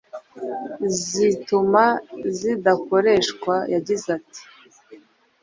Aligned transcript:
zituma 1.05 1.85
ridakoreshwa. 2.39 3.55
Yagize 3.73 4.05
ati“ 4.17 4.41